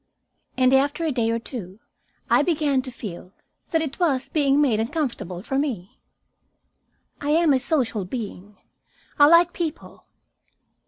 [0.57, 1.79] And, after a day or two,
[2.27, 3.33] I began to feel
[3.69, 5.99] that it was being made uncomfortable for me.
[7.21, 8.57] I am a social being;
[9.19, 10.05] I like people.